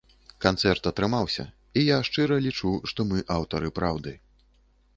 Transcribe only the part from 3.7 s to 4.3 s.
праўды.